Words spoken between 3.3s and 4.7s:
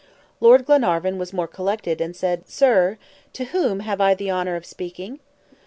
to whom have I the honor of